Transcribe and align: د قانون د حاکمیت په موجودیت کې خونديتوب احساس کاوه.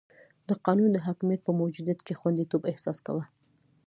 د 0.47 0.49
قانون 0.65 0.89
د 0.93 0.97
حاکمیت 1.07 1.41
په 1.43 1.51
موجودیت 1.61 1.99
کې 2.03 2.17
خونديتوب 2.19 2.61
احساس 2.71 2.97
کاوه. 3.05 3.23